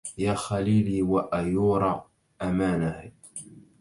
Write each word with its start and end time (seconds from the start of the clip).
يا 0.17 0.33
خليلي 0.33 1.01
وأيور 1.01 2.01
أمانه 2.41 3.11